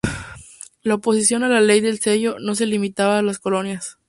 La 0.81 0.95
oposición 0.95 1.43
a 1.43 1.47
la 1.47 1.61
Ley 1.61 1.79
del 1.79 1.99
Sello 1.99 2.37
no 2.39 2.55
se 2.55 2.65
limitaba 2.65 3.19
a 3.19 3.21
las 3.21 3.37
colonias. 3.37 3.99